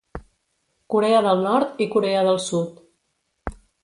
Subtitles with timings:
[0.93, 2.81] Corea del Nord i Corea del Sud.